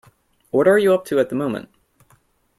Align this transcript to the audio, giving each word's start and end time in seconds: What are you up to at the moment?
What 0.49 0.67
are 0.67 0.79
you 0.79 0.95
up 0.95 1.05
to 1.09 1.19
at 1.19 1.29
the 1.29 1.35
moment? 1.35 1.69